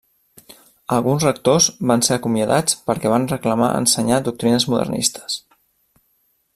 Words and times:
Alguns 0.95 1.25
rectors 1.27 1.67
van 1.91 2.03
ser 2.07 2.15
acomiadats 2.17 2.79
perquè 2.89 3.13
van 3.15 3.29
reclamar 3.35 3.71
ensenyar 3.83 4.21
doctrines 4.31 4.67
modernistes. 4.75 5.41